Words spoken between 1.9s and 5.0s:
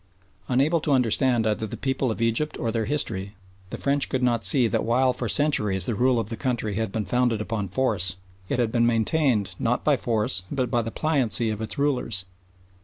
of Egypt or their history, the French could not see that